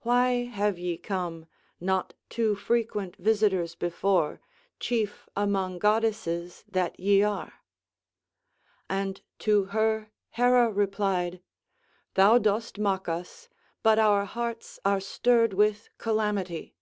[0.00, 1.44] Why have ye come,
[1.78, 4.40] not too frequent visitors before,
[4.80, 7.52] chief among goddesses that ye are?"
[8.88, 11.42] And to her Hera replied:
[12.14, 13.50] "Thou dost mock us,
[13.82, 16.76] but our hearts are stirred with calamity.